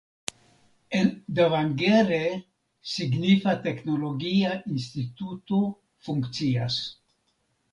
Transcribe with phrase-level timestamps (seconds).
[0.99, 2.21] En Davangere
[2.93, 5.61] signifa teknologia instituto
[6.09, 6.81] funkcias.